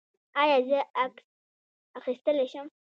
ایا 0.41 0.57
زه 0.69 0.79
عکس 1.03 1.25
اخیستلی 1.99 2.47
شم؟ 2.51 2.67